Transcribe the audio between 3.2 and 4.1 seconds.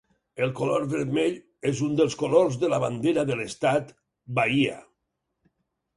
de l'estat,